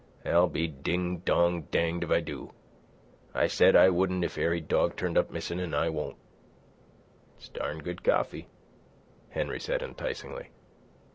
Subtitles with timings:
[0.25, 2.53] "I'll be ding dong danged if I do.
[3.35, 6.17] I said I wouldn't if ary dog turned up missin', an' I won't."
[7.37, 8.47] "It's darn good coffee,"
[9.29, 10.49] Henry said enticingly.